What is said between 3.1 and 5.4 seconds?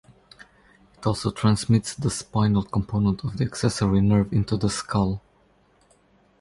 of the accessory nerve into the skull.